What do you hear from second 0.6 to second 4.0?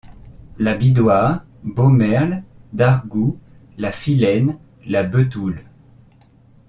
Bidoire, Beaumerle, Dargout, La